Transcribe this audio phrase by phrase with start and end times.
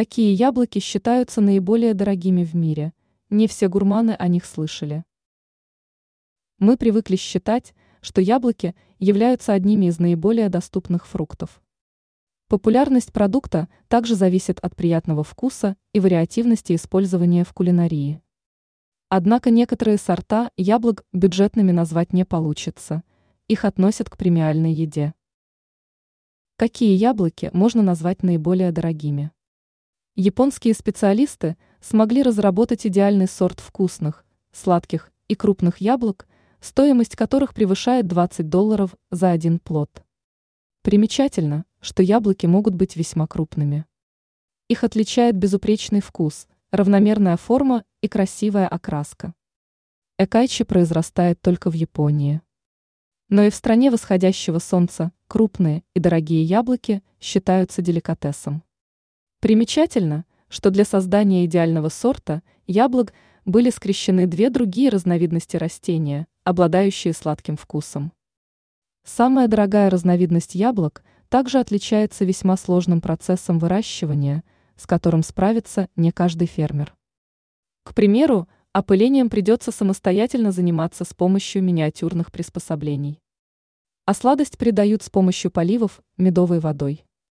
[0.00, 2.94] Какие яблоки считаются наиболее дорогими в мире?
[3.28, 5.04] Не все гурманы о них слышали.
[6.58, 11.60] Мы привыкли считать, что яблоки являются одними из наиболее доступных фруктов.
[12.48, 18.22] Популярность продукта также зависит от приятного вкуса и вариативности использования в кулинарии.
[19.10, 23.02] Однако некоторые сорта яблок бюджетными назвать не получится,
[23.48, 25.12] их относят к премиальной еде.
[26.56, 29.30] Какие яблоки можно назвать наиболее дорогими?
[30.16, 36.26] Японские специалисты смогли разработать идеальный сорт вкусных, сладких и крупных яблок,
[36.60, 40.04] стоимость которых превышает 20 долларов за один плод.
[40.82, 43.86] Примечательно, что яблоки могут быть весьма крупными.
[44.68, 49.34] Их отличает безупречный вкус, равномерная форма и красивая окраска.
[50.18, 52.42] Экайчи произрастает только в Японии.
[53.28, 58.64] Но и в стране восходящего солнца крупные и дорогие яблоки считаются деликатесом.
[59.40, 63.14] Примечательно, что для создания идеального сорта яблок
[63.46, 68.12] были скрещены две другие разновидности растения, обладающие сладким вкусом.
[69.02, 74.44] Самая дорогая разновидность яблок также отличается весьма сложным процессом выращивания,
[74.76, 76.94] с которым справится не каждый фермер.
[77.82, 83.20] К примеру, опылением придется самостоятельно заниматься с помощью миниатюрных приспособлений.
[84.04, 87.06] А сладость придают с помощью поливов медовой водой.